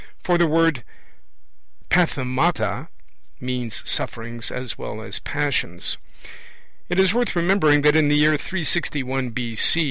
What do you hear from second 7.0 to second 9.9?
worth remembering that in the year 361 B.C.